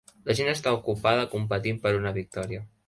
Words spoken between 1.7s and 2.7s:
per una victòria.